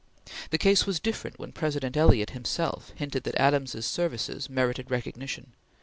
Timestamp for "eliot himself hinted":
1.95-3.21